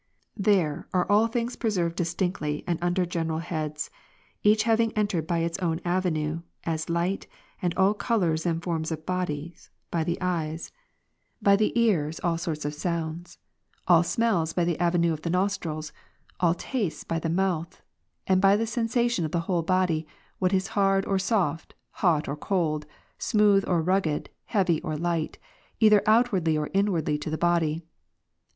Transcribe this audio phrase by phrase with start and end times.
[0.37, 0.43] 13.
[0.55, 3.91] There are all things preserved distinctly and under general heads,
[4.41, 7.27] each having entered by its own avenue: as light,
[7.61, 10.71] and all colours and forms of bodies, by the eyes;
[11.39, 13.37] Astonishing manifoldness of memory, 189 by the ears till sorts of sounds;
[13.87, 15.93] all smells by the avenue of the nostrils;
[16.39, 17.83] all tastes by the mouth;
[18.25, 20.07] and by the sensation of the whole body,
[20.41, 22.87] Avhat is hard or soft; hot or cold;
[23.19, 25.37] smooth ori ugged; heavy or light;
[25.79, 27.83] either outwardly or inwardly to the body.